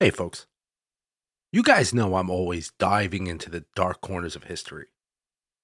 [0.00, 0.46] Hey, folks.
[1.50, 4.86] You guys know I'm always diving into the dark corners of history,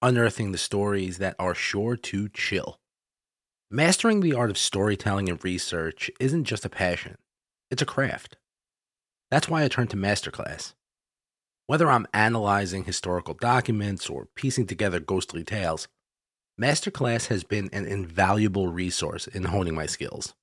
[0.03, 2.81] unearthing the stories that are sure to chill.
[3.71, 7.17] Mastering the art of storytelling and research isn't just a passion,
[7.71, 8.37] it's a craft.
[9.31, 10.75] That's why I turn to Masterclass.
[11.69, 15.87] Whether I'm analyzing historical documents or piecing together ghostly tales,
[16.61, 20.35] Masterclass has been an invaluable resource in honing my skills.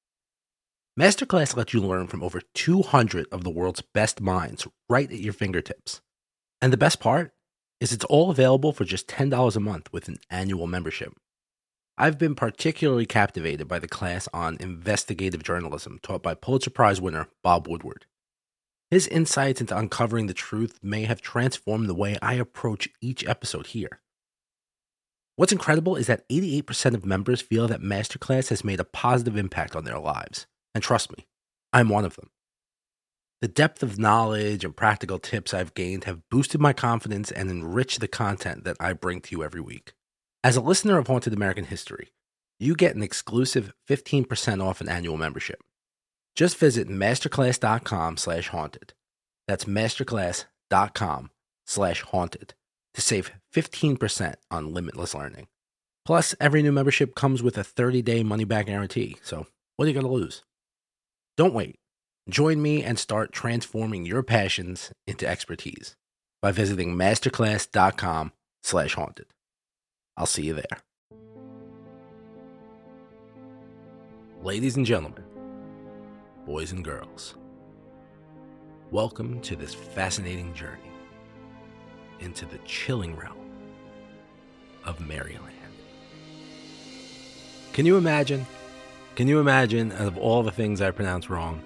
[1.00, 5.32] Masterclass lets you learn from over 200 of the world's best minds right at your
[5.32, 6.02] fingertips.
[6.62, 7.32] And the best part
[7.80, 11.14] is it's all available for just $10 a month with an annual membership.
[11.98, 17.28] I've been particularly captivated by the class on investigative journalism taught by Pulitzer Prize winner
[17.42, 18.06] Bob Woodward.
[18.90, 23.68] His insights into uncovering the truth may have transformed the way I approach each episode
[23.68, 24.02] here.
[25.38, 29.78] What's incredible is that 88% of members feel that Masterclass has made a positive impact
[29.78, 30.48] on their lives.
[30.74, 31.28] And trust me,
[31.74, 32.30] I'm one of them.
[33.42, 38.00] The depth of knowledge and practical tips I've gained have boosted my confidence and enriched
[38.00, 39.94] the content that I bring to you every week.
[40.44, 42.12] As a listener of Haunted American History,
[42.60, 45.64] you get an exclusive 15% off an annual membership.
[46.36, 48.94] Just visit masterclass.com slash haunted.
[49.48, 51.32] That's masterclass.com
[51.66, 52.54] slash haunted
[52.94, 55.48] to save 15% on limitless learning.
[56.06, 60.06] Plus, every new membership comes with a 30-day money-back guarantee, so what are you going
[60.06, 60.44] to lose?
[61.42, 61.80] Don't wait.
[62.30, 65.96] Join me and start transforming your passions into expertise
[66.40, 69.26] by visiting masterclass.com slash haunted.
[70.16, 70.78] I'll see you there.
[74.44, 75.24] Ladies and gentlemen,
[76.46, 77.34] boys and girls,
[78.92, 80.92] welcome to this fascinating journey
[82.20, 83.50] into the chilling realm
[84.86, 85.56] of Maryland.
[87.74, 88.46] Can you imagine
[89.16, 91.62] can you imagine, out of all the things I pronounced wrong,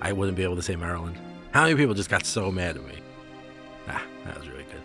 [0.00, 1.16] I wouldn't be able to say Maryland?
[1.52, 2.96] How many people just got so mad at me?
[3.88, 4.80] Ah, that was really good.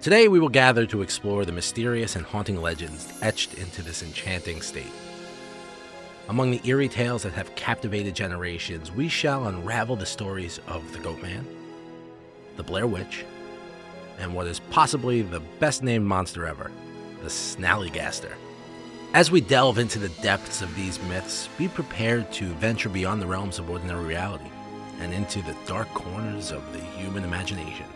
[0.00, 4.60] Today, we will gather to explore the mysterious and haunting legends etched into this enchanting
[4.62, 4.92] state.
[6.28, 10.98] Among the eerie tales that have captivated generations, we shall unravel the stories of the
[10.98, 11.46] Goat Man,
[12.56, 13.24] the Blair Witch,
[14.18, 16.70] and what is possibly the best named monster ever,
[17.22, 18.34] the Snallygaster.
[19.14, 23.26] As we delve into the depths of these myths, be prepared to venture beyond the
[23.26, 24.50] realms of ordinary reality
[25.00, 27.86] and into the dark corners of the human imagination,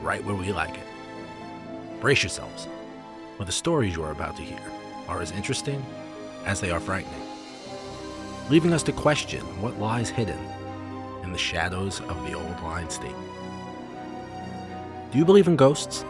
[0.00, 2.00] right where we like it.
[2.00, 2.68] Brace yourselves,
[3.36, 4.58] for the stories you are about to hear
[5.08, 5.84] are as interesting
[6.46, 7.20] as they are frightening,
[8.48, 10.38] leaving us to question what lies hidden
[11.22, 13.14] in the shadows of the old line state.
[15.12, 16.02] Do you believe in ghosts?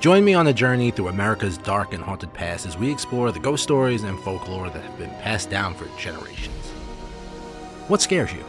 [0.00, 3.40] Join me on a journey through America's dark and haunted past as we explore the
[3.40, 6.68] ghost stories and folklore that have been passed down for generations.
[7.88, 8.44] What scares you?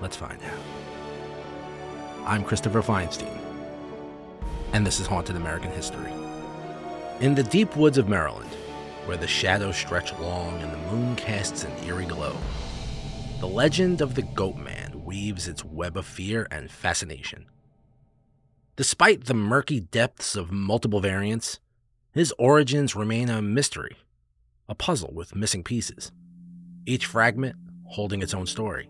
[0.00, 2.26] Let's find out.
[2.26, 3.38] I'm Christopher Feinstein,
[4.72, 6.12] and this is Haunted American History.
[7.20, 8.50] In the deep woods of Maryland,
[9.06, 12.36] where the shadows stretch long and the moon casts an eerie glow,
[13.38, 17.46] the legend of the Goat Man weaves its web of fear and fascination.
[18.74, 21.60] Despite the murky depths of multiple variants,
[22.12, 23.96] his origins remain a mystery,
[24.66, 26.10] a puzzle with missing pieces,
[26.86, 28.88] each fragment holding its own story.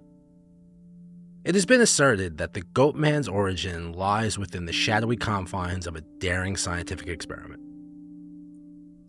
[1.44, 5.97] It has been asserted that the goat man's origin lies within the shadowy confines of
[5.97, 7.60] a daring scientific experiment.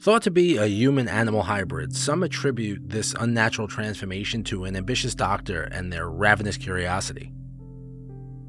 [0.02, 5.14] Thought to be a human animal hybrid, some attribute this unnatural transformation to an ambitious
[5.14, 7.32] doctor and their ravenous curiosity.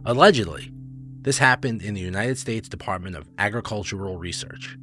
[0.06, 0.70] Allegedly,
[1.24, 4.76] this happened in the United States Department of Agricultural Research,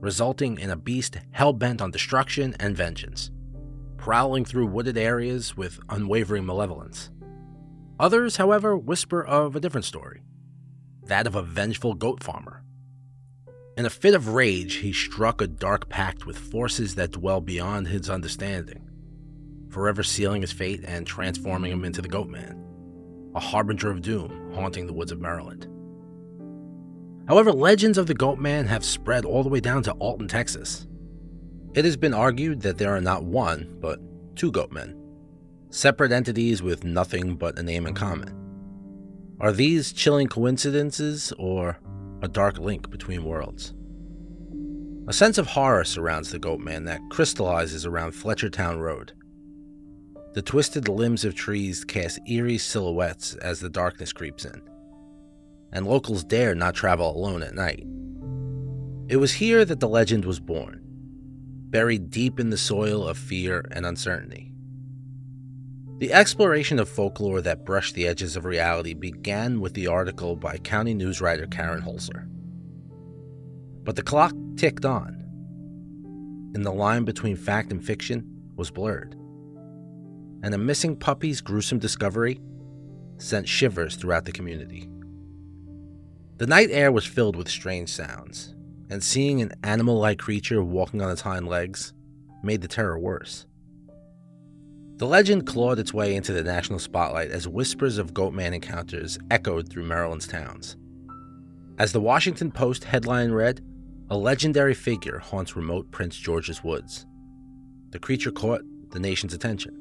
[0.00, 3.30] resulting in a beast hell bent on destruction and vengeance,
[3.96, 7.10] prowling through wooded areas with unwavering malevolence.
[7.98, 10.20] Others, however, whisper of a different story
[11.04, 12.62] that of a vengeful goat farmer.
[13.78, 17.88] In a fit of rage, he struck a dark pact with forces that dwell beyond
[17.88, 18.86] his understanding,
[19.70, 22.62] forever sealing his fate and transforming him into the Goat Man,
[23.34, 25.66] a harbinger of doom haunting the woods of Maryland.
[27.28, 30.86] However, legends of the Goat Man have spread all the way down to Alton, Texas.
[31.74, 34.00] It has been argued that there are not one, but
[34.34, 34.98] two Goat Men,
[35.68, 38.34] separate entities with nothing but a name in common.
[39.40, 41.78] Are these chilling coincidences or
[42.22, 43.74] a dark link between worlds?
[45.06, 49.12] A sense of horror surrounds the Goat Man that crystallizes around Fletchertown Road.
[50.32, 54.62] The twisted limbs of trees cast eerie silhouettes as the darkness creeps in
[55.72, 57.84] and locals dare not travel alone at night.
[59.08, 60.80] It was here that the legend was born,
[61.70, 64.52] buried deep in the soil of fear and uncertainty.
[65.98, 70.58] The exploration of folklore that brushed the edges of reality began with the article by
[70.58, 72.28] county news writer Karen Holzer.
[73.82, 75.24] But the clock ticked on,
[76.54, 78.24] and the line between fact and fiction
[78.54, 79.14] was blurred.
[80.42, 82.40] And a missing puppy's gruesome discovery
[83.16, 84.88] sent shivers throughout the community.
[86.38, 88.54] The night air was filled with strange sounds,
[88.88, 91.92] and seeing an animal like creature walking on its hind legs
[92.44, 93.44] made the terror worse.
[94.98, 99.68] The legend clawed its way into the national spotlight as whispers of Goatman encounters echoed
[99.68, 100.76] through Maryland's towns.
[101.76, 103.60] As the Washington Post headline read,
[104.08, 107.04] a legendary figure haunts remote Prince George's woods.
[107.90, 109.74] The creature caught the nation's attention.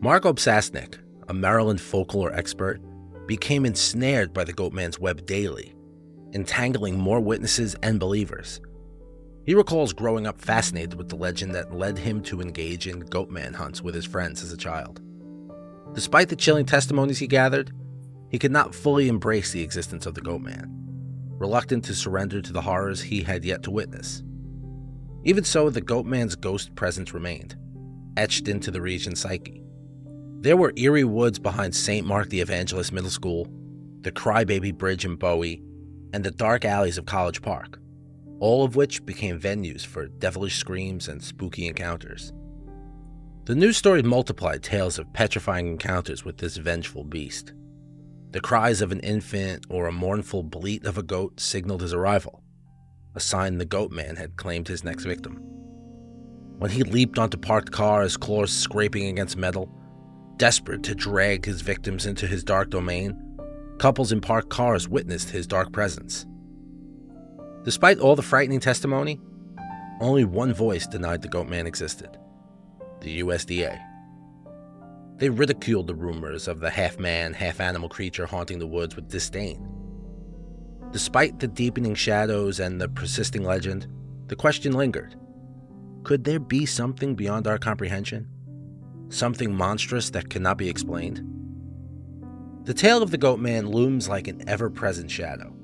[0.00, 2.80] Mark Opsasnick, a Maryland folklore expert,
[3.28, 5.72] became ensnared by the Goatman's web daily,
[6.32, 8.60] entangling more witnesses and believers
[9.48, 13.54] he recalls growing up fascinated with the legend that led him to engage in goatman
[13.54, 15.00] hunts with his friends as a child.
[15.94, 17.72] Despite the chilling testimonies he gathered,
[18.28, 20.66] he could not fully embrace the existence of the goatman,
[21.38, 24.22] reluctant to surrender to the horrors he had yet to witness.
[25.24, 27.56] Even so, the goatman's ghost presence remained,
[28.18, 29.62] etched into the region's psyche.
[30.40, 32.06] There were eerie woods behind St.
[32.06, 33.48] Mark the Evangelist Middle School,
[34.02, 35.62] the Crybaby Bridge in Bowie,
[36.12, 37.78] and the dark alleys of College Park
[38.40, 42.32] all of which became venues for devilish screams and spooky encounters.
[43.46, 47.52] The news stories multiplied tales of petrifying encounters with this vengeful beast.
[48.30, 52.42] The cries of an infant or a mournful bleat of a goat signaled his arrival,
[53.14, 55.36] a sign the goat man had claimed his next victim.
[56.58, 59.72] When he leaped onto parked cars, claws scraping against metal,
[60.38, 63.16] desperate to drag his victims into his dark domain,
[63.78, 66.26] couples in parked cars witnessed his dark presence.
[67.64, 69.20] Despite all the frightening testimony,
[70.00, 72.16] only one voice denied the Goatman existed
[73.00, 73.78] the USDA.
[75.18, 79.08] They ridiculed the rumors of the half man, half animal creature haunting the woods with
[79.08, 79.64] disdain.
[80.90, 83.86] Despite the deepening shadows and the persisting legend,
[84.26, 85.14] the question lingered
[86.02, 88.28] could there be something beyond our comprehension?
[89.08, 91.24] Something monstrous that cannot be explained?
[92.64, 95.54] The tale of the goat man looms like an ever present shadow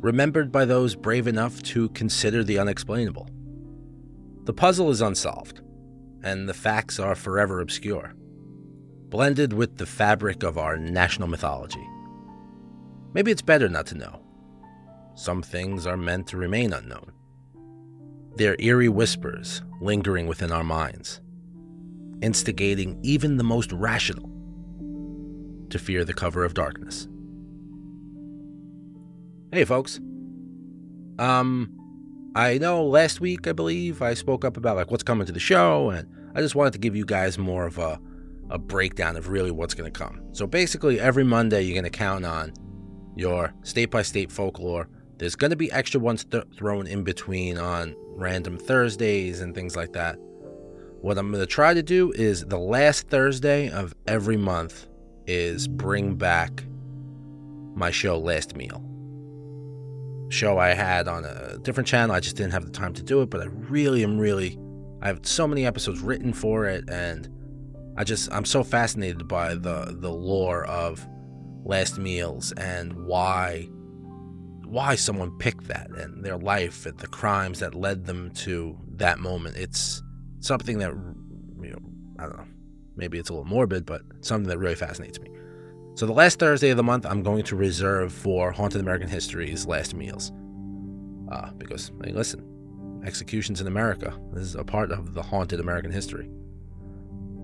[0.00, 3.28] remembered by those brave enough to consider the unexplainable.
[4.44, 5.60] The puzzle is unsolved,
[6.22, 8.14] and the facts are forever obscure,
[9.08, 11.86] blended with the fabric of our national mythology.
[13.12, 14.22] Maybe it's better not to know.
[15.14, 17.12] Some things are meant to remain unknown.
[18.36, 21.20] Their eerie whispers lingering within our minds,
[22.22, 24.30] instigating even the most rational
[25.70, 27.08] to fear the cover of darkness.
[29.52, 30.00] Hey, folks.
[31.18, 31.72] Um,
[32.34, 35.40] I know last week, I believe, I spoke up about like what's coming to the
[35.40, 38.00] show, and I just wanted to give you guys more of a,
[38.48, 40.22] a breakdown of really what's going to come.
[40.32, 42.52] So basically, every Monday, you're going to count on
[43.16, 44.88] your state by state folklore.
[45.18, 49.76] There's going to be extra ones th- thrown in between on random Thursdays and things
[49.76, 50.16] like that.
[51.00, 54.86] What I'm going to try to do is the last Thursday of every month
[55.26, 56.64] is bring back
[57.74, 58.84] my show Last Meal
[60.30, 62.14] show I had on a different channel.
[62.14, 64.58] I just didn't have the time to do it, but I really am really
[65.02, 67.28] I have so many episodes written for it and
[67.96, 71.06] I just I'm so fascinated by the the lore of
[71.64, 73.68] last meals and why
[74.64, 79.18] why someone picked that and their life and the crimes that led them to that
[79.18, 79.56] moment.
[79.56, 80.02] It's
[80.40, 80.90] something that
[81.62, 81.78] you know,
[82.18, 82.46] I don't know.
[82.96, 85.30] Maybe it's a little morbid, but something that really fascinates me.
[85.94, 89.66] So the last Thursday of the month, I'm going to reserve for Haunted American History's
[89.66, 90.32] last meals.
[91.30, 96.28] Uh, because, hey, listen, executions in America is a part of the haunted American history.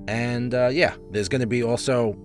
[0.09, 2.17] And uh, yeah, there's going to be also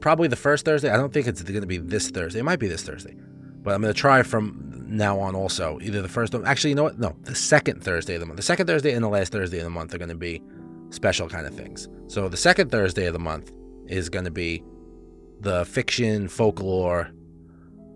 [0.00, 0.90] probably the first Thursday.
[0.90, 2.40] I don't think it's going to be this Thursday.
[2.40, 3.14] It might be this Thursday,
[3.62, 6.34] but I'm going to try from now on also either the first.
[6.34, 6.98] Actually, you know what?
[6.98, 8.36] No, the second Thursday of the month.
[8.36, 10.42] The second Thursday and the last Thursday of the month are going to be
[10.90, 11.88] special kind of things.
[12.08, 13.52] So the second Thursday of the month
[13.88, 14.62] is going to be
[15.40, 17.10] the fiction folklore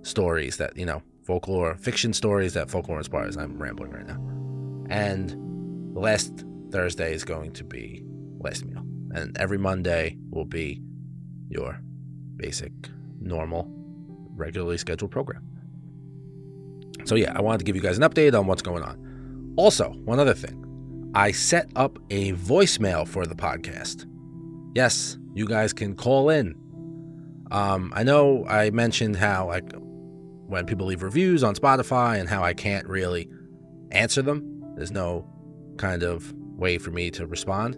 [0.02, 4.18] stories that you know folklore fiction stories that folklore inspires i'm rambling right now
[4.88, 5.30] and
[5.94, 8.02] the last thursday is going to be
[8.38, 8.82] last meal
[9.14, 10.80] and every monday will be
[11.48, 11.80] your
[12.36, 12.72] basic
[13.20, 13.66] normal
[14.34, 15.46] regularly scheduled program
[17.04, 19.90] so yeah i wanted to give you guys an update on what's going on also
[20.04, 20.56] one other thing
[21.14, 24.06] i set up a voicemail for the podcast
[24.74, 26.54] yes you guys can call in
[27.50, 29.72] um, I know I mentioned how like
[30.46, 33.28] when people leave reviews on Spotify and how I can't really
[33.90, 34.74] answer them.
[34.76, 35.28] There's no
[35.76, 37.76] kind of way for me to respond.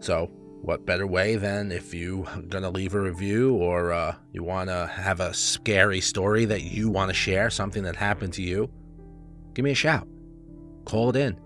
[0.00, 0.30] So
[0.64, 4.70] what better way than if you are gonna leave a review or uh, you want
[4.70, 8.70] to have a scary story that you want to share, something that happened to you,
[9.52, 10.08] give me a shout.
[10.86, 11.38] Call it in.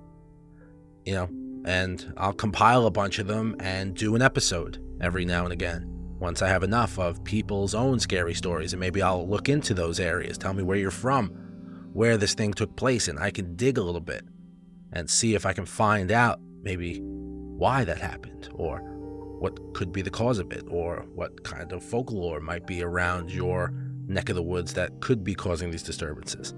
[1.04, 1.28] You know,
[1.64, 5.86] and I'll compile a bunch of them and do an episode every now and again.
[6.20, 10.00] Once I have enough of people's own scary stories, and maybe I'll look into those
[10.00, 10.38] areas.
[10.38, 11.28] Tell me where you're from,
[11.92, 14.24] where this thing took place, and I can dig a little bit
[14.92, 18.97] and see if I can find out maybe why that happened or
[19.38, 23.30] what could be the cause of it or what kind of folklore might be around
[23.30, 23.72] your
[24.06, 26.54] neck of the woods that could be causing these disturbances.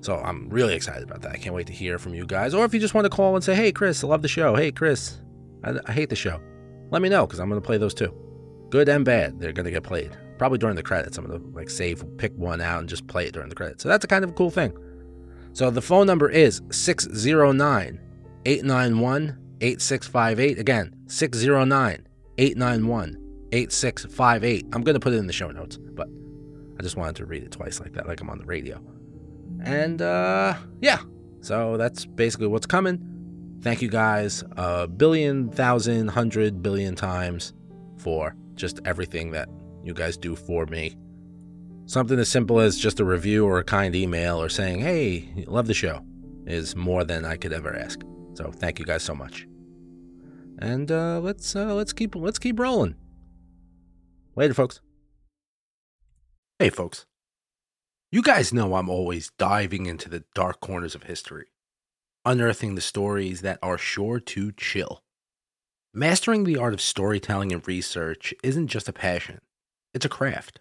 [0.00, 1.32] So I'm really excited about that.
[1.32, 2.54] I can't wait to hear from you guys.
[2.54, 4.54] Or if you just want to call and say, hey, Chris, I love the show.
[4.54, 5.20] Hey, Chris,
[5.62, 6.40] I, I hate the show.
[6.90, 8.14] Let me know because I'm going to play those too.
[8.70, 10.16] Good and bad, they're going to get played.
[10.36, 11.16] Probably during the credits.
[11.16, 13.82] I'm going to like save, pick one out and just play it during the credits.
[13.82, 14.76] So that's a kind of a cool thing.
[15.52, 18.00] So the phone number is 609
[18.44, 20.58] 891 8658.
[20.58, 22.06] Again, 609
[22.36, 24.66] 891 8658.
[24.72, 26.08] I'm going to put it in the show notes, but
[26.78, 28.80] I just wanted to read it twice like that, like I'm on the radio.
[29.62, 30.98] And uh, yeah,
[31.40, 32.98] so that's basically what's coming.
[33.62, 37.54] Thank you guys a billion, thousand, hundred billion times
[37.96, 39.48] for just everything that
[39.82, 40.94] you guys do for me.
[41.86, 45.66] Something as simple as just a review or a kind email or saying, hey, love
[45.66, 46.04] the show
[46.46, 48.02] is more than I could ever ask.
[48.34, 49.46] So thank you guys so much.
[50.58, 52.94] And uh, let's uh, let's keep let's keep rolling.
[54.36, 54.80] Later, folks.
[56.58, 57.06] Hey, folks.
[58.10, 61.46] You guys know I'm always diving into the dark corners of history,
[62.24, 65.02] unearthing the stories that are sure to chill.
[65.92, 69.40] Mastering the art of storytelling and research isn't just a passion,
[69.92, 70.60] it's a craft.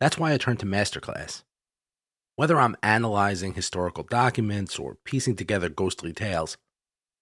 [0.00, 1.44] That's why I turn to Masterclass.
[2.36, 6.56] Whether I'm analyzing historical documents or piecing together ghostly tales,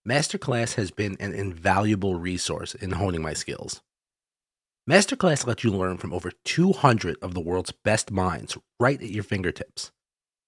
[0.09, 3.83] Masterclass has been an invaluable resource in honing my skills.
[4.88, 9.23] Masterclass lets you learn from over 200 of the world's best minds right at your
[9.23, 9.93] fingertips.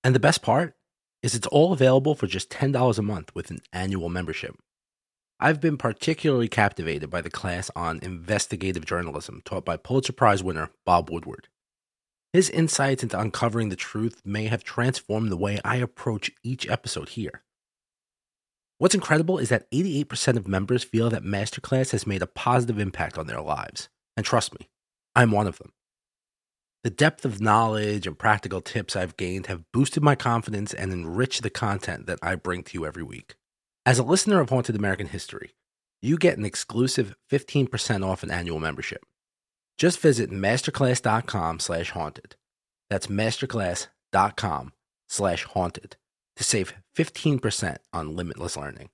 [0.02, 0.76] And the best part
[1.22, 4.56] is it's all available for just $10 a month with an annual membership.
[5.38, 10.70] I've been particularly captivated by the class on investigative journalism taught by Pulitzer Prize winner
[10.86, 11.48] Bob Woodward.
[12.32, 17.10] His insights into uncovering the truth may have transformed the way I approach each episode
[17.10, 17.42] here.
[18.80, 23.18] What's incredible is that 88% of members feel that Masterclass has made a positive impact
[23.18, 23.90] on their lives.
[24.16, 24.70] And trust me,
[25.14, 25.74] I'm one of them.
[26.82, 31.42] The depth of knowledge and practical tips I've gained have boosted my confidence and enriched
[31.42, 33.34] the content that I bring to you every week.
[33.84, 35.52] As a listener of Haunted American History,
[36.00, 39.04] you get an exclusive 15% off an annual membership.
[39.76, 42.36] Just visit masterclass.com slash haunted.
[42.88, 44.72] That's masterclass.com
[45.06, 45.96] slash haunted
[46.40, 48.88] to save 15% on limitless learning.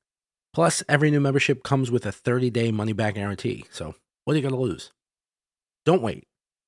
[0.52, 3.64] Plus, every new membership comes with a 30 day money back guarantee.
[3.70, 4.90] So, what are you going to lose?
[5.84, 6.24] Don't wait.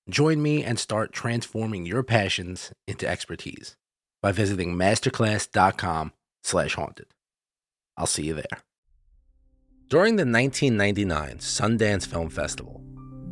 [0.08, 3.76] Join me and start transforming your passions into expertise
[4.22, 6.12] by visiting masterclass.com
[6.44, 7.06] slash haunted.
[7.96, 8.62] I'll see you there.
[9.88, 12.84] During the 1999 Sundance Film Festival,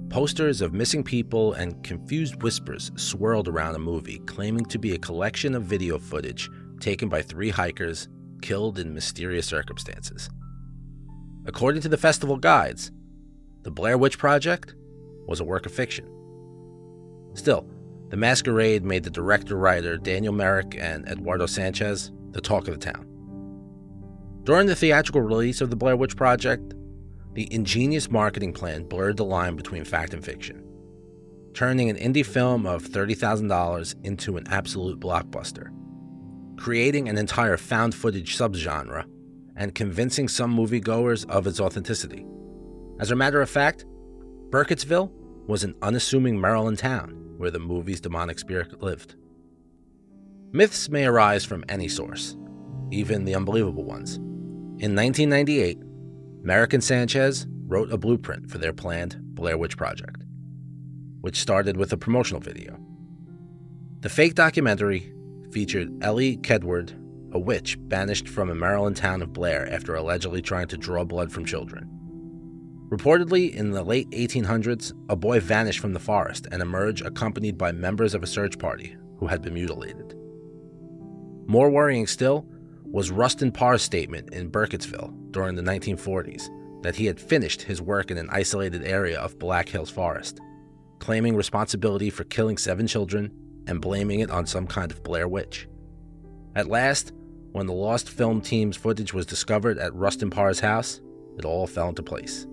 [0.09, 4.99] posters of missing people and confused whispers swirled around a movie claiming to be a
[4.99, 6.51] collection of video footage
[6.81, 8.09] taken by three hikers
[8.43, 10.29] killed in mysterious circumstances.
[11.47, 12.91] According to the festival guides,
[13.63, 14.75] the Blair Witch Project
[15.27, 16.09] was a work of fiction.
[17.35, 17.69] Still,
[18.09, 22.93] The Masquerade made the director writer Daniel Myrick and Eduardo Sanchez the talk of the
[22.93, 23.07] town.
[24.45, 26.75] During the theatrical release of The Blair Witch Project,
[27.33, 30.63] the ingenious marketing plan blurred the line between fact and fiction,
[31.53, 35.71] turning an indie film of $30,000 into an absolute blockbuster,
[36.57, 39.05] creating an entire found footage subgenre,
[39.57, 42.27] and convincing some moviegoers of its authenticity.
[43.01, 43.85] As a matter of fact,
[44.51, 45.11] Burkittsville
[45.47, 49.17] was an unassuming Maryland town where the movie's demonic spirit lived.
[50.53, 52.37] Myths may arise from any source,
[52.91, 54.17] even the unbelievable ones.
[54.79, 55.79] In 1998,
[56.43, 60.23] Myrick and Sanchez wrote a blueprint for their planned Blair Witch Project,
[61.21, 62.79] which started with a promotional video.
[64.01, 65.13] The fake documentary
[65.57, 66.93] featured Elly Kedward,
[67.33, 71.33] a witch banished from a Maryland town of Blair after allegedly trying to draw blood
[71.33, 71.89] from children.
[72.91, 77.73] Reportedly, in the late 1800s, a boy vanished from the forest and emerged accompanied by
[77.73, 80.15] members of a search party who had been mutilated.
[81.47, 82.47] More worrying still
[82.85, 86.51] was Rustin Parr's statement in Burkittsville during the 1940s
[86.83, 90.39] that he had finished his work in an isolated area of Black Hills Forest,
[90.99, 93.33] claiming responsibility for killing seven children
[93.67, 95.69] and blaming it on some kind of Blair Witch.
[96.55, 97.13] At last,
[97.53, 101.01] when the lost film team's footage was discovered at Rustin Parr's house,
[101.39, 102.47] it all fell into place.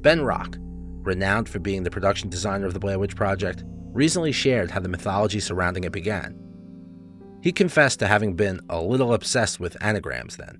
[0.00, 4.70] Ben Rock, renowned for being the production designer of the Blair Witch Project, recently shared
[4.70, 6.36] how the mythology surrounding it began.
[7.42, 10.58] He confessed to having been a little obsessed with anagrams then,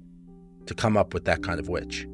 [0.67, 2.07] to come up with that kind of witch.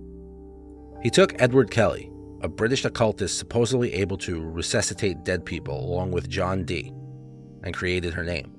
[1.03, 2.11] He took Edward Kelly,
[2.43, 6.93] a British occultist supposedly able to resuscitate dead people, along with John Dee,
[7.63, 8.53] and created her name.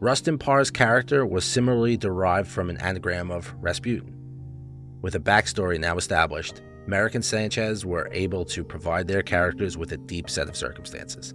[0.00, 4.14] Rustin Parr's character was similarly derived from an anagram of Rasputin.
[5.02, 9.92] With a backstory now established, Myrick and Sanchez were able to provide their characters with
[9.92, 11.34] a deep set of circumstances.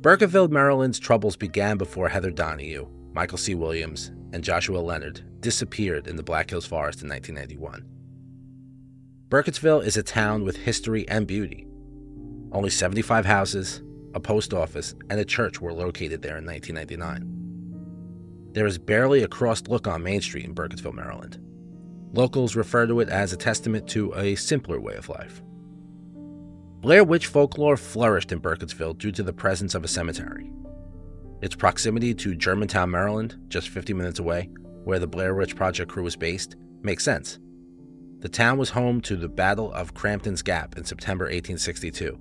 [0.00, 3.54] Burkittsville, Maryland's troubles began before Heather Donahue, Michael C.
[3.54, 7.84] Williams, and Joshua Leonard disappeared in the Black Hills Forest in 1991.
[9.28, 11.66] Burkittsville is a town with history and beauty.
[12.52, 13.82] Only 75 houses,
[14.16, 18.52] a post office, and a church were located there in 1999.
[18.52, 21.38] There is barely a crossed look on Main Street in Burkittsville, Maryland.
[22.14, 25.42] Locals refer to it as a testament to a simpler way of life.
[26.80, 30.50] Blair Witch folklore flourished in Burkittsville due to the presence of a cemetery.
[31.42, 34.48] Its proximity to Germantown, Maryland, just 50 minutes away,
[34.84, 37.38] where the Blair Witch Project crew was based, makes sense.
[38.20, 42.18] The town was home to the Battle of Crampton's Gap in September 1862,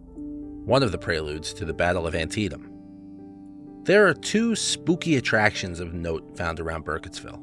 [0.66, 2.72] one of the preludes to the Battle of Antietam.
[3.84, 7.40] There are two spooky attractions of note found around Burkittsville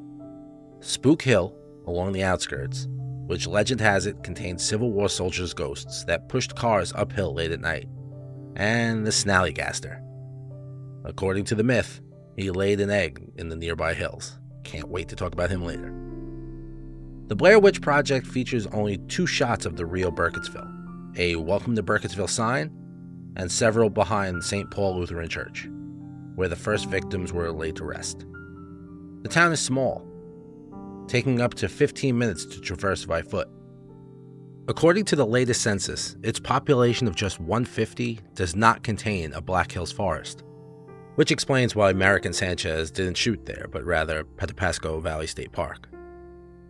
[0.81, 2.88] Spook Hill, along the outskirts,
[3.26, 7.61] which legend has it contains Civil War soldiers' ghosts that pushed cars uphill late at
[7.61, 7.88] night,
[8.57, 10.02] and the Snallygaster.
[11.05, 12.00] According to the myth,
[12.37, 14.37] he laid an egg in the nearby hills.
[14.64, 15.95] Can't wait to talk about him later.
[17.29, 20.71] The Blair Witch Project features only two shots of the real Burkittsville
[21.19, 22.82] a Welcome to Burkittsville sign,
[23.37, 24.71] and several behind St.
[24.71, 25.69] Paul Lutheran Church,
[26.35, 28.27] where the first victims were laid to rest.
[29.23, 30.07] The town is small,
[31.07, 33.49] taking up to 15 minutes to traverse by foot.
[34.69, 39.73] According to the latest census, its population of just 150 does not contain a Black
[39.73, 40.45] Hills forest,
[41.17, 45.89] which explains why Myrick and Sanchez didn't shoot there, but rather Patapsco Valley State Park.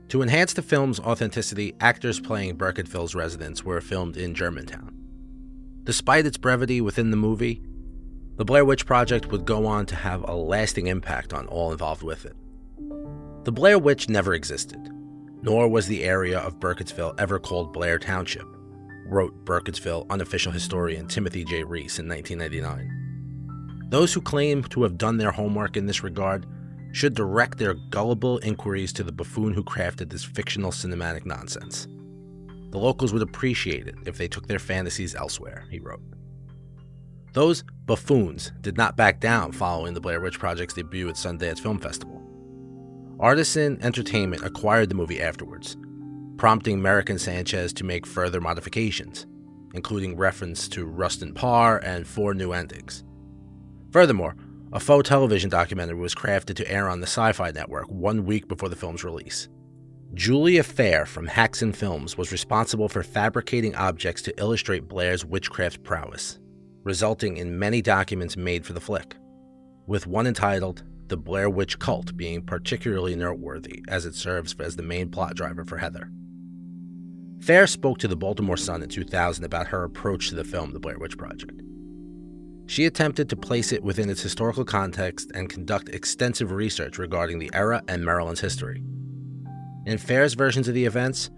[0.09, 5.02] To enhance the film's authenticity, actors playing Burkittsville's residents were filmed in Germantown.
[5.85, 7.61] Despite its brevity within the movie,
[8.37, 12.03] the Blair Witch Project would go on to have a lasting impact on all involved
[12.03, 12.37] with it.
[13.45, 14.79] The Blair Witch never existed,
[15.42, 18.47] nor was the area of Burkittsville ever called Blair Township,
[19.07, 21.64] wrote Burkittsville unofficial historian Timothy J.
[21.64, 23.88] Reese in 1999.
[23.90, 26.47] Those who claim to have done their homework in this regard
[26.92, 31.88] should direct their gullible inquiries to the buffoon who crafted this fictional cinematic nonsense.
[32.73, 36.03] The locals would appreciate it if they took their fantasies elsewhere, he wrote.
[37.35, 41.79] Those buffoons did not back down following the Blair Witch Project's debut at Sundance Film
[41.79, 42.23] Festival.
[43.21, 45.77] Artisan Entertainment acquired the movie afterwards,
[46.39, 49.27] prompting American Sanchez to make further modifications,
[49.75, 53.05] including reference to Rustin Parr and four new endings.
[53.91, 54.35] Furthermore,
[54.73, 58.49] a faux television documentary was crafted to air on the Sci Fi Network one week
[58.49, 59.49] before the film's release.
[60.14, 66.38] Julia Fair from Haxan Films was responsible for fabricating objects to illustrate Blair's witchcraft prowess,
[66.85, 69.16] resulting in many documents made for the flick,
[69.87, 74.83] with one entitled the Blair Witch Cult being particularly noteworthy as it serves as the
[74.83, 76.11] main plot driver for Heather.
[77.40, 80.81] Fair spoke to the Baltimore Sun in 2000 about her approach to the film The
[80.81, 81.62] Blair Witch Project.
[82.66, 87.51] She attempted to place it within its historical context and conduct extensive research regarding the
[87.55, 88.83] era and Maryland's history.
[89.85, 91.31] In Fair's versions of the events,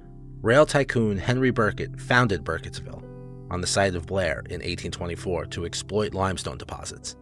[0.42, 3.02] rail tycoon Henry Burkitt founded Burkittsville
[3.50, 7.16] on the site of Blair in 1824 to exploit limestone deposits.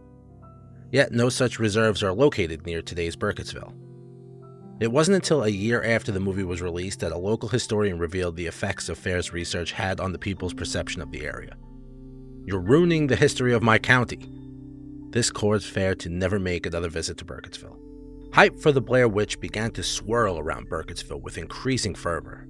[0.91, 3.73] Yet no such reserves are located near today's Burkittsville.
[4.81, 8.35] It wasn't until a year after the movie was released that a local historian revealed
[8.35, 11.55] the effects of Fair's research had on the people's perception of the area.
[12.45, 14.29] You're ruining the history of my county.
[15.11, 17.82] This caused Fair to never make another visit to Burkittsville.
[18.33, 22.47] Hype for the Blair Witch began to swirl around Burkittsville with increasing fervor.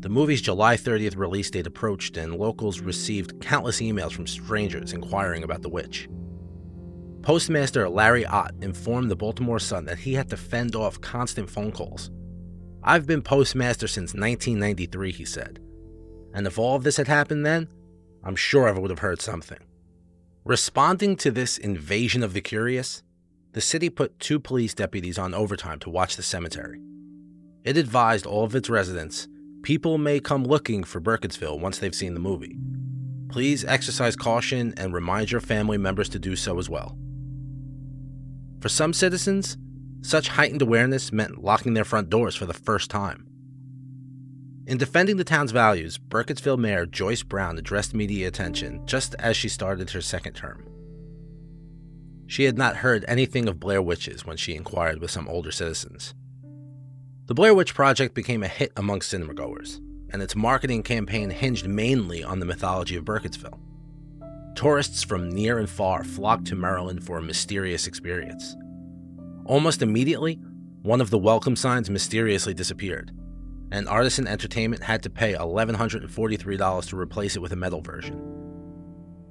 [0.00, 5.44] The movie's July 30th release date approached, and locals received countless emails from strangers inquiring
[5.44, 6.08] about the witch.
[7.20, 11.70] Postmaster Larry Ott informed the Baltimore Sun that he had to fend off constant phone
[11.70, 12.10] calls.
[12.82, 15.60] I've been postmaster since 1993, he said.
[16.32, 17.68] And if all of this had happened then,
[18.24, 19.60] I'm sure I would have heard something.
[20.46, 23.02] Responding to this invasion of the curious,
[23.54, 26.82] the city put two police deputies on overtime to watch the cemetery.
[27.62, 29.28] It advised all of its residents
[29.62, 32.58] people may come looking for Burkittsville once they've seen the movie.
[33.30, 36.98] Please exercise caution and remind your family members to do so as well.
[38.60, 39.56] For some citizens,
[40.02, 43.26] such heightened awareness meant locking their front doors for the first time.
[44.66, 49.48] In defending the town's values, Burkittsville Mayor Joyce Brown addressed media attention just as she
[49.48, 50.73] started her second term.
[52.26, 56.14] She had not heard anything of Blair Witches when she inquired with some older citizens.
[57.26, 62.22] The Blair Witch Project became a hit amongst cinemagoers, and its marketing campaign hinged mainly
[62.22, 63.58] on the mythology of Burkittsville.
[64.54, 68.56] Tourists from near and far flocked to Maryland for a mysterious experience.
[69.46, 70.38] Almost immediately,
[70.82, 73.10] one of the welcome signs mysteriously disappeared,
[73.72, 78.20] and Artisan Entertainment had to pay $1,143 to replace it with a metal version.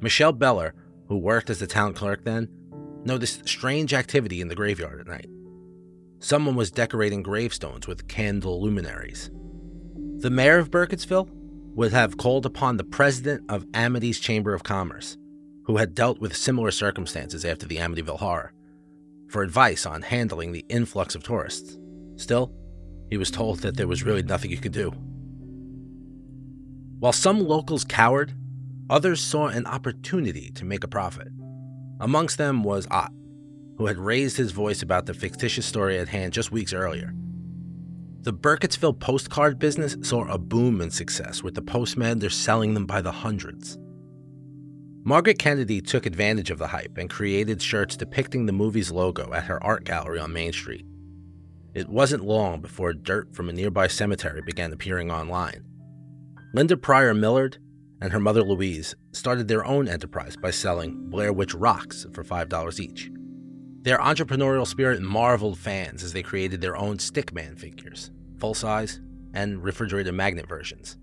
[0.02, 0.74] Michelle Beller,
[1.08, 2.50] who worked as the town clerk then,
[3.06, 5.30] noticed strange activity in the graveyard at night.
[6.20, 9.30] Someone was decorating gravestones with candle luminaries.
[10.20, 11.30] The mayor of Burkittsville
[11.76, 15.18] would have called upon the president of Amity's Chamber of Commerce,
[15.66, 18.54] who had dealt with similar circumstances after the Amityville horror,
[19.28, 21.78] for advice on handling the influx of tourists.
[22.16, 22.54] Still,
[23.10, 24.92] he was told that there was really nothing he could do.
[27.00, 28.34] While some locals cowered,
[28.90, 31.28] others saw an opportunity to make a profit.
[32.04, 33.14] Amongst them was Ott,
[33.78, 37.14] who had raised his voice about the fictitious story at hand just weeks earlier.
[38.24, 42.86] The Burkittsville postcard business saw a boom in success, with the postmen they're selling them
[42.86, 43.78] by the hundreds.
[45.06, 49.46] Margaret Kennedy took advantage of the hype and created shirts depicting the movie's logo at
[49.46, 50.86] her art gallery on Main Street.
[51.74, 55.64] It wasn't long before dirt from a nearby cemetery began appearing online.
[56.54, 57.60] Linda Pryor Millard
[58.04, 62.80] and her mother Louise started their own enterprise by selling Blair Witch rocks for $5
[62.82, 63.10] each.
[63.84, 69.00] Their entrepreneurial spirit marveled fans as they created their own Stickman figures, full size,
[69.34, 70.98] and refrigerator magnet versions.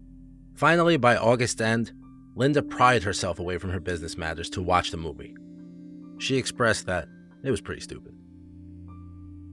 [0.54, 1.90] Finally, by August end,
[2.36, 5.34] Linda pried herself away from her business matters to watch the movie.
[6.18, 7.08] She expressed that
[7.42, 8.12] it was pretty stupid.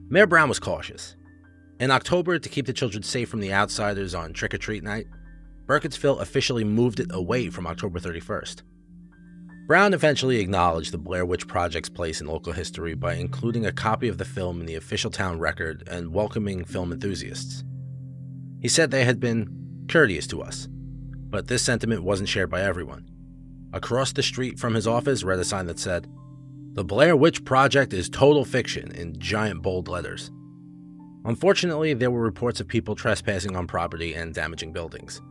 [0.09, 1.15] Mayor Brown was cautious.
[1.79, 5.07] In October, to keep the children safe from the outsiders on trick or treat night,
[5.67, 8.61] Burkittsville officially moved it away from October 31st.
[9.67, 14.07] Brown eventually acknowledged the Blair Witch Project's place in local history by including a copy
[14.07, 17.65] of the film in the official town record and welcoming film enthusiasts.
[18.61, 23.05] He said they had been courteous to us, but this sentiment wasn't shared by everyone.
[23.73, 26.07] Across the street from his office read a sign that said,
[26.71, 30.31] the Blair Witch Project is total fiction in giant bold letters.
[31.25, 35.21] Unfortunately, there were reports of people trespassing on property and damaging buildings.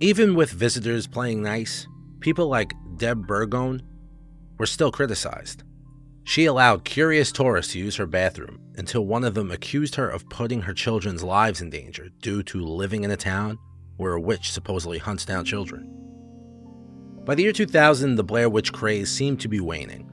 [0.00, 1.86] Even with visitors playing nice,
[2.20, 3.80] people like Deb Burgone
[4.58, 5.62] were still criticized.
[6.24, 10.28] She allowed curious tourists to use her bathroom until one of them accused her of
[10.28, 13.58] putting her children's lives in danger due to living in a town
[13.96, 15.90] where a witch supposedly hunts down children.
[17.24, 20.10] By the year 2000, the Blair Witch craze seemed to be waning,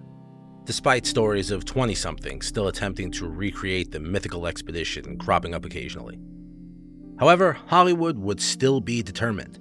[0.64, 6.20] despite stories of 20 somethings still attempting to recreate the mythical expedition cropping up occasionally.
[7.20, 9.60] However, Hollywood would still be determined.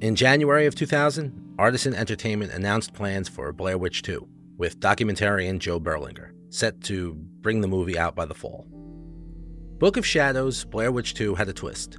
[0.00, 4.26] In January of 2000, Artisan Entertainment announced plans for Blair Witch 2,
[4.58, 8.66] with documentarian Joe Berlinger, set to bring the movie out by the fall.
[9.78, 11.98] Book of Shadows, Blair Witch 2 had a twist.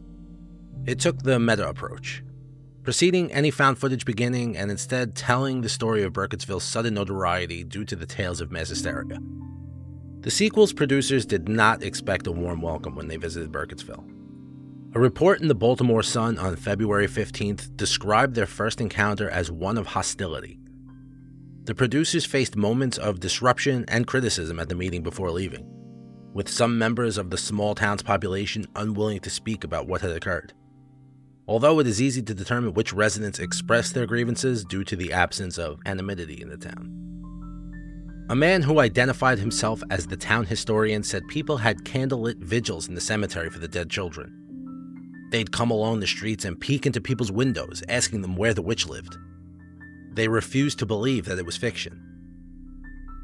[0.85, 2.21] It took the meta approach,
[2.83, 7.85] preceding any found footage beginning and instead telling the story of Burkittsville's sudden notoriety due
[7.85, 9.19] to the tales of mass hysteria.
[10.19, 14.14] The sequel's producers did not expect a warm welcome when they visited Burkittsville.
[14.95, 19.77] A report in the Baltimore Sun on February 15th described their first encounter as one
[19.77, 20.57] of hostility.
[21.65, 25.65] The producers faced moments of disruption and criticism at the meeting before leaving,
[26.33, 30.53] with some members of the small town's population unwilling to speak about what had occurred
[31.47, 35.57] although it is easy to determine which residents expressed their grievances due to the absence
[35.57, 37.01] of anonymity in the town.
[38.29, 42.95] A man who identified himself as the town historian said people had candlelit vigils in
[42.95, 44.44] the cemetery for the dead children.
[45.35, 48.87] They'd come along the streets and peek into people's windows, asking them where the witch
[48.87, 49.17] lived.
[50.13, 52.01] They refused to believe that it was fiction.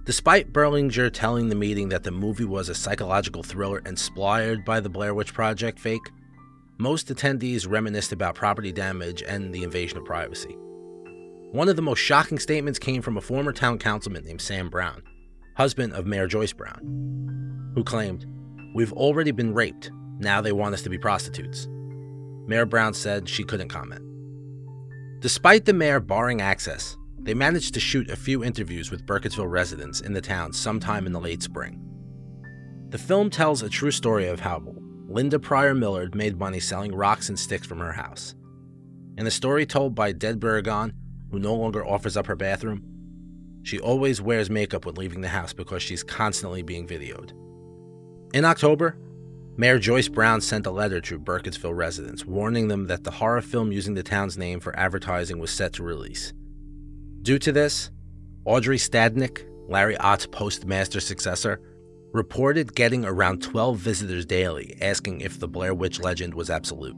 [0.03, 4.89] Despite Berlinger telling the meeting that the movie was a psychological thriller inspired by the
[4.89, 6.01] Blair Witch Project fake,
[6.77, 10.57] most attendees reminisced about property damage and the invasion of privacy.
[11.53, 15.01] One of the most shocking statements came from a former town councilman named Sam Brown,
[15.55, 18.25] husband of Mayor Joyce Brown, who claimed,
[18.75, 19.91] We've already been raped.
[20.19, 21.69] Now they want us to be prostitutes.
[22.51, 24.03] Mayor Brown said she couldn't comment.
[25.21, 30.01] Despite the mayor barring access, they managed to shoot a few interviews with Burkittsville residents
[30.01, 31.79] in the town sometime in the late spring.
[32.89, 34.61] The film tells a true story of how
[35.07, 38.35] Linda Pryor Millard made money selling rocks and sticks from her house.
[39.17, 40.91] In a story told by Deb Burgone,
[41.31, 42.83] who no longer offers up her bathroom,
[43.63, 47.31] she always wears makeup when leaving the house because she's constantly being videoed.
[48.33, 48.97] In October,
[49.61, 53.71] Mayor Joyce Brown sent a letter to Burkittsville residents warning them that the horror film
[53.71, 56.33] using the town's name for advertising was set to release.
[57.21, 57.91] Due to this,
[58.43, 61.61] Audrey Stadnick, Larry Ott's postmaster successor,
[62.11, 66.97] reported getting around 12 visitors daily asking if the Blair Witch legend was absolute.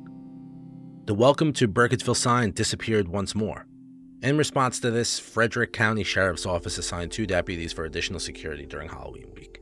[1.03, 3.67] The welcome to Burkittsville sign disappeared once more.
[4.21, 8.87] In response to this, Frederick County Sheriff's Office assigned two deputies for additional security during
[8.87, 9.52] Halloween week.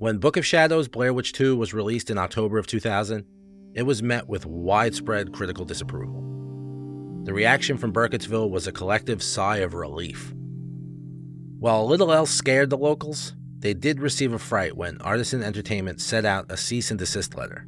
[0.00, 3.24] When Book of Shadows Blair Witch 2 was released in October of 2000,
[3.74, 6.22] it was met with widespread critical disapproval.
[7.24, 10.32] The reaction from Burkittsville was a collective sigh of relief.
[11.58, 16.24] While little else scared the locals, they did receive a fright when Artisan Entertainment set
[16.24, 17.66] out a cease and desist letter.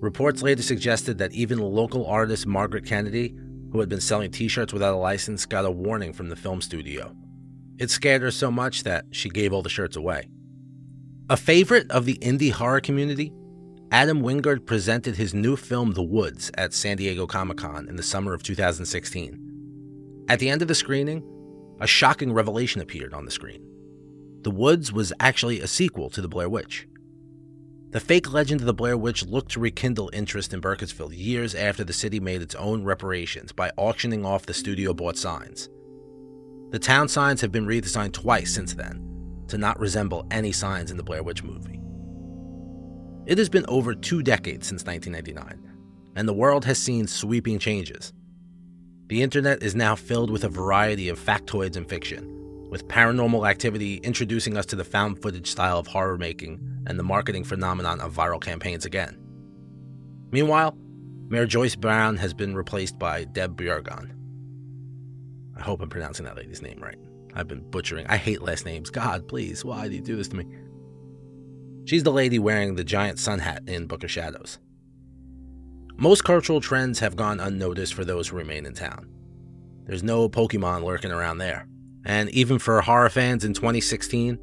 [0.00, 3.36] Reports later suggested that even local artist Margaret Kennedy,
[3.70, 6.60] who had been selling t shirts without a license, got a warning from the film
[6.60, 7.14] studio.
[7.78, 10.28] It scared her so much that she gave all the shirts away.
[11.28, 13.32] A favorite of the indie horror community,
[13.90, 18.02] Adam Wingard presented his new film The Woods at San Diego Comic Con in the
[18.04, 20.24] summer of 2016.
[20.28, 21.24] At the end of the screening,
[21.80, 23.60] a shocking revelation appeared on the screen.
[24.42, 26.86] The Woods was actually a sequel to The Blair Witch.
[27.90, 31.82] The fake legend of the Blair Witch looked to rekindle interest in Burkittsville years after
[31.82, 35.70] the city made its own reparations by auctioning off the studio bought signs.
[36.70, 39.15] The town signs have been redesigned twice since then
[39.48, 41.80] to not resemble any signs in the Blair Witch movie.
[43.26, 45.72] It has been over two decades since 1999,
[46.14, 48.12] and the world has seen sweeping changes.
[49.08, 53.96] The internet is now filled with a variety of factoids and fiction, with paranormal activity
[53.98, 58.14] introducing us to the found footage style of horror making and the marketing phenomenon of
[58.14, 59.16] viral campaigns again.
[60.30, 60.76] Meanwhile,
[61.28, 64.10] Mayor Joyce Brown has been replaced by Deb Bjorgon.
[65.56, 66.98] I hope I'm pronouncing that lady's name right.
[67.36, 68.06] I've been butchering.
[68.08, 68.90] I hate last names.
[68.90, 70.46] God, please, why do you do this to me?
[71.84, 74.58] She's the lady wearing the giant sun hat in Book of Shadows.
[75.96, 79.08] Most cultural trends have gone unnoticed for those who remain in town.
[79.84, 81.68] There's no Pokemon lurking around there.
[82.04, 84.38] And even for horror fans in 2016,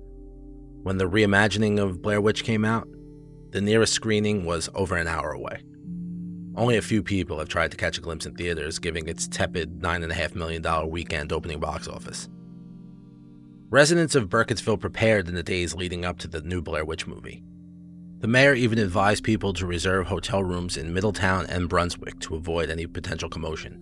[0.84, 2.88] when the reimagining of Blair Witch came out,
[3.52, 5.64] the nearest screening was over an hour away.
[6.56, 9.80] Only a few people have tried to catch a glimpse in theaters, giving its tepid
[9.80, 12.30] $9.5 million weekend opening box office.
[13.74, 17.42] Residents of Burkittsville prepared in the days leading up to the new Blair Witch movie.
[18.20, 22.70] The mayor even advised people to reserve hotel rooms in Middletown and Brunswick to avoid
[22.70, 23.82] any potential commotion.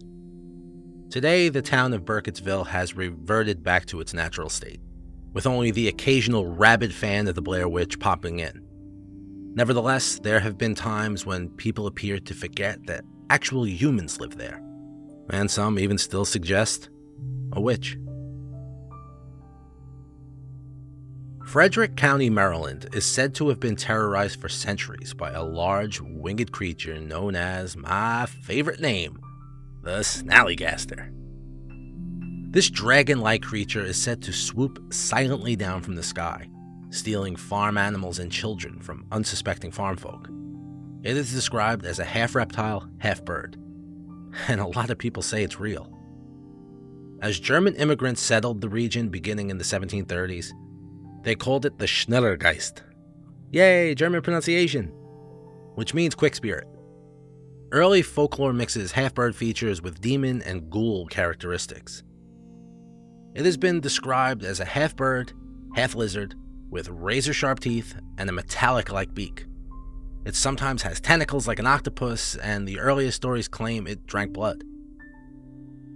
[1.09, 4.79] Today, the town of Burkittsville has reverted back to its natural state,
[5.33, 8.65] with only the occasional rabid fan of the Blair Witch popping in.
[9.55, 14.63] Nevertheless, there have been times when people appear to forget that actual humans live there,
[15.31, 16.89] and some even still suggest
[17.51, 17.97] a witch.
[21.51, 26.49] Frederick County, Maryland is said to have been terrorized for centuries by a large winged
[26.53, 29.19] creature known as my favorite name,
[29.83, 31.11] the Snallygaster.
[32.53, 36.49] This dragon like creature is said to swoop silently down from the sky,
[36.89, 40.29] stealing farm animals and children from unsuspecting farm folk.
[41.03, 43.57] It is described as a half reptile, half bird,
[44.47, 45.91] and a lot of people say it's real.
[47.21, 50.53] As German immigrants settled the region beginning in the 1730s,
[51.23, 52.81] they called it the Schnellergeist.
[53.51, 54.87] Yay, German pronunciation!
[55.75, 56.67] Which means quick spirit.
[57.71, 62.03] Early folklore mixes half bird features with demon and ghoul characteristics.
[63.33, 65.31] It has been described as a half bird,
[65.75, 66.35] half lizard,
[66.69, 69.45] with razor sharp teeth and a metallic like beak.
[70.25, 74.63] It sometimes has tentacles like an octopus, and the earliest stories claim it drank blood.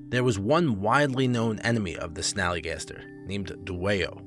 [0.09, 4.24] There was one widely known enemy of the Snallygaster named Dwayyo.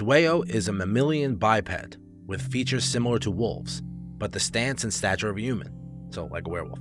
[0.00, 3.82] Dwayyo is a mammalian biped with features similar to wolves,
[4.16, 5.70] but the stance and stature of a human
[6.08, 6.78] so like a werewolf.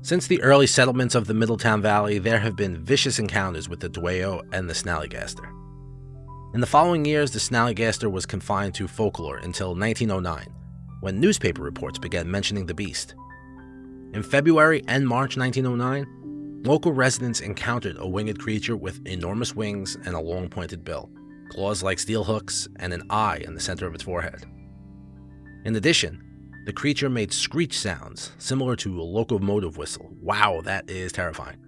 [0.00, 3.90] Since the early settlements of the Middletown Valley, there have been vicious encounters with the
[3.90, 5.52] Dwayyo and the Snallygaster.
[6.54, 10.46] In the following years, the Snallygaster was confined to folklore until 1909,
[11.00, 13.14] when newspaper reports began mentioning the beast.
[14.14, 20.14] In February and March 1909, local residents encountered a winged creature with enormous wings and
[20.14, 21.10] a long pointed bill,
[21.50, 24.46] claws like steel hooks, and an eye in the center of its forehead.
[25.64, 26.22] In addition,
[26.64, 30.10] the creature made screech sounds similar to a locomotive whistle.
[30.22, 31.58] Wow, that is terrifying.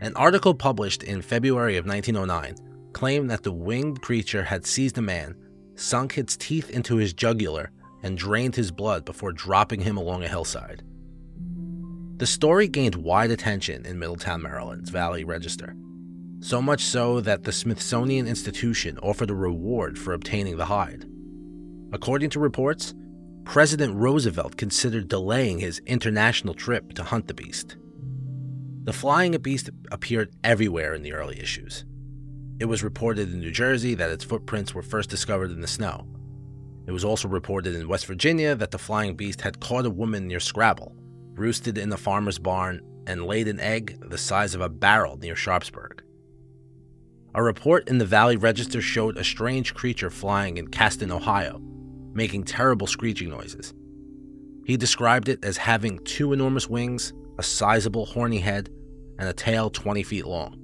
[0.00, 2.56] An article published in February of 1909
[2.92, 5.36] claimed that the winged creature had seized a man,
[5.76, 7.70] sunk its teeth into his jugular,
[8.02, 10.82] and drained his blood before dropping him along a hillside.
[12.16, 15.74] The story gained wide attention in Middletown, Maryland's Valley Register,
[16.42, 21.06] so much so that the Smithsonian Institution offered a reward for obtaining the hide.
[21.92, 22.94] According to reports,
[23.44, 27.76] President Roosevelt considered delaying his international trip to hunt the beast.
[28.84, 31.84] The flying beast appeared everywhere in the early issues.
[32.58, 36.08] It was reported in New Jersey that its footprints were first discovered in the snow.
[36.88, 40.26] It was also reported in West Virginia that the flying beast had caught a woman
[40.26, 40.92] near Scrabble,
[41.34, 45.36] roosted in the farmer's barn, and laid an egg the size of a barrel near
[45.36, 46.02] Sharpsburg.
[47.34, 51.62] A report in the Valley Register showed a strange creature flying in Caston, Ohio,
[52.12, 53.72] making terrible screeching noises.
[54.66, 58.68] He described it as having two enormous wings, a sizable horny head,
[59.18, 60.58] and a tail 20 feet long.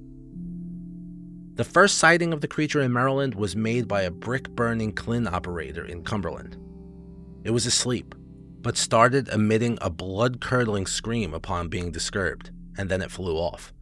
[1.55, 5.27] The first sighting of the creature in Maryland was made by a brick burning Klin
[5.27, 6.57] operator in Cumberland.
[7.45, 8.15] It was asleep,
[8.61, 13.73] but started emitting a blood curdling scream upon being disturbed, and then it flew off.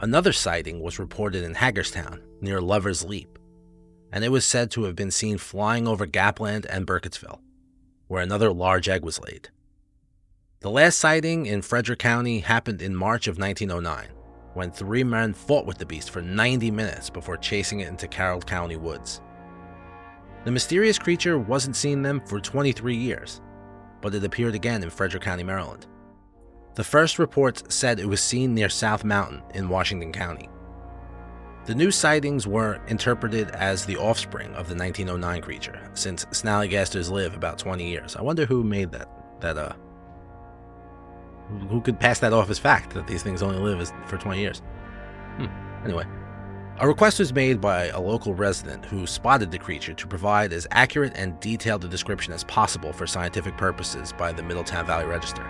[0.00, 3.38] Another sighting was reported in Hagerstown, near Lover's Leap,
[4.12, 7.40] and it was said to have been seen flying over Gapland and Burkittsville,
[8.08, 9.50] where another large egg was laid.
[10.60, 14.08] The last sighting in Frederick County happened in March of 1909
[14.54, 18.40] when three men fought with the beast for 90 minutes before chasing it into Carroll
[18.40, 19.20] County woods.
[20.44, 23.40] The mysterious creature wasn't seen them for 23 years,
[24.00, 25.86] but it appeared again in Frederick County, Maryland.
[26.74, 30.48] The first reports said it was seen near South Mountain in Washington County.
[31.66, 37.34] The new sightings were interpreted as the offspring of the 1909 creature, since snallygasters live
[37.34, 38.16] about 20 years.
[38.16, 39.08] I wonder who made that
[39.40, 39.72] that uh
[41.70, 44.62] who could pass that off as fact that these things only live for 20 years?
[45.36, 45.46] Hmm.
[45.84, 46.04] Anyway,
[46.78, 50.66] a request was made by a local resident who spotted the creature to provide as
[50.70, 55.44] accurate and detailed a description as possible for scientific purposes by the Middletown Valley Register.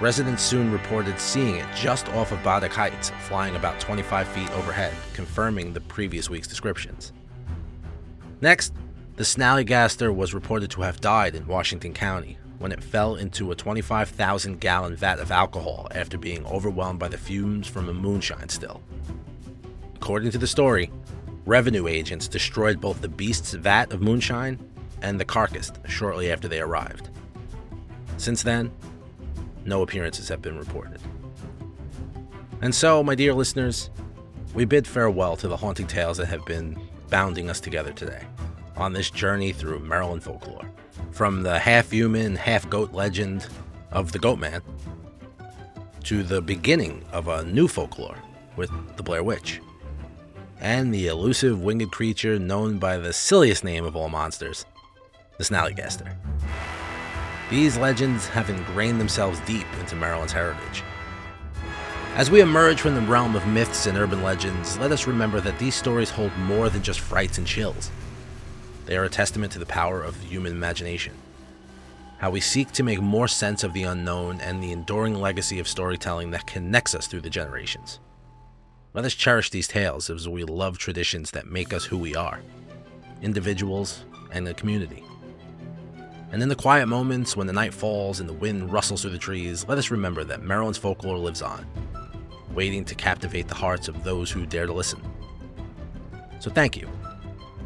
[0.00, 4.94] Residents soon reported seeing it just off of Braddock Heights, flying about 25 feet overhead,
[5.12, 7.12] confirming the previous week's descriptions.
[8.40, 8.72] Next,
[9.16, 13.54] the snallygaster was reported to have died in Washington County, when it fell into a
[13.54, 18.82] 25,000 gallon vat of alcohol after being overwhelmed by the fumes from a moonshine still.
[19.96, 20.90] According to the story,
[21.44, 24.58] revenue agents destroyed both the beast's vat of moonshine
[25.02, 27.10] and the carcass shortly after they arrived.
[28.16, 28.70] Since then,
[29.64, 31.00] no appearances have been reported.
[32.62, 33.90] And so, my dear listeners,
[34.54, 38.24] we bid farewell to the haunting tales that have been bounding us together today
[38.76, 40.70] on this journey through Maryland folklore
[41.10, 43.46] from the half human, half goat legend
[43.90, 44.62] of the Goat Man
[46.04, 48.16] to the beginning of a new folklore
[48.56, 49.60] with the Blair Witch
[50.60, 54.66] and the elusive winged creature known by the silliest name of all monsters,
[55.38, 56.14] the Snallygaster.
[57.50, 60.84] These legends have ingrained themselves deep into Maryland's heritage.
[62.14, 65.58] As we emerge from the realm of myths and urban legends, let us remember that
[65.58, 67.90] these stories hold more than just frights and chills.
[68.86, 71.14] They are a testament to the power of the human imagination.
[72.18, 75.66] How we seek to make more sense of the unknown and the enduring legacy of
[75.66, 77.98] storytelling that connects us through the generations.
[78.94, 82.40] Let us cherish these tales as we love traditions that make us who we are
[83.22, 85.04] individuals and a community.
[86.32, 89.18] And in the quiet moments when the night falls and the wind rustles through the
[89.18, 91.66] trees, let us remember that Maryland's folklore lives on,
[92.54, 95.00] waiting to captivate the hearts of those who dare to listen.
[96.38, 96.88] So thank you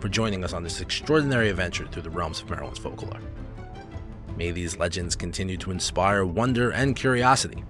[0.00, 3.20] for joining us on this extraordinary adventure through the realms of Maryland's folklore.
[4.36, 7.62] May these legends continue to inspire wonder and curiosity,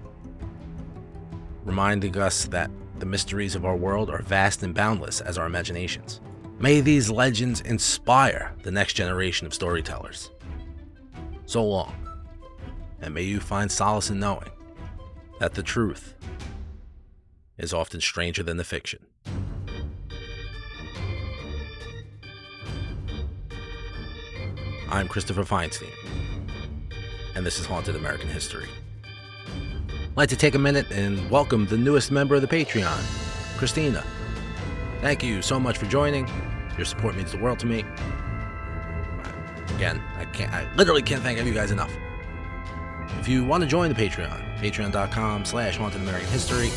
[1.63, 6.21] reminding us that the mysteries of our world are vast and boundless as our imaginations.
[6.57, 10.31] May these legends inspire the next generation of storytellers.
[11.47, 11.93] So long,
[13.01, 14.49] and may you find solace in knowing
[15.39, 16.15] that the truth
[17.57, 19.05] is often stranger than the fiction.
[24.89, 25.91] I'm Christopher Feinstein,
[27.35, 28.67] and this is Haunted American History.
[29.45, 34.03] I'd like to take a minute and welcome the newest member of the Patreon, Christina.
[35.01, 36.27] Thank you so much for joining.
[36.75, 37.85] Your support means the world to me.
[39.75, 41.93] Again, I can't I literally can't thank you guys enough.
[43.19, 46.69] If you want to join the Patreon, patreon.com slash haunted American history.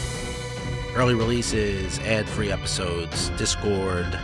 [0.96, 4.18] Early releases, ad-free episodes, Discord,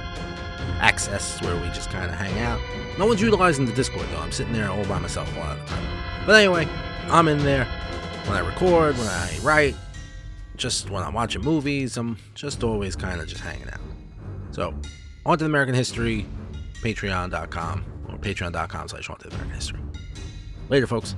[0.81, 2.61] access where we just kind of hang out.
[2.99, 4.19] No one's utilizing the Discord though.
[4.19, 5.87] I'm sitting there all by myself a lot of the time.
[6.27, 6.67] But anyway,
[7.09, 7.67] I'm in there
[8.27, 9.77] when I record, when I write,
[10.57, 11.97] just when I'm watching movies.
[11.97, 13.81] I'm just always kind of just hanging out.
[14.51, 14.75] So,
[15.25, 16.27] Haunted American History,
[16.83, 17.94] patreon.com
[18.25, 19.81] patreon.com slash Haunted American History.
[20.69, 21.15] Later, folks.